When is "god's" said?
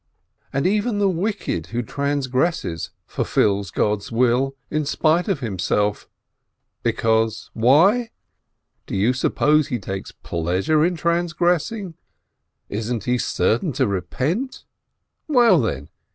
3.69-4.11